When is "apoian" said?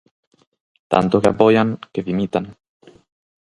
1.33-1.69